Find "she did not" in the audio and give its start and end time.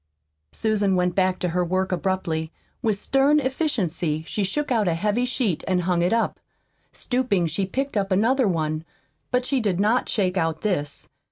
9.45-10.09